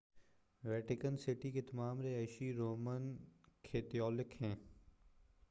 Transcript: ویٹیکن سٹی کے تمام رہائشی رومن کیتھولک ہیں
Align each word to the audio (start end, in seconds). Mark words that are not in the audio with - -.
ویٹیکن 0.63 1.17
سٹی 1.17 1.51
کے 1.51 1.61
تمام 1.61 2.01
رہائشی 2.01 2.51
رومن 2.53 3.15
کیتھولک 3.61 4.41
ہیں 4.41 4.55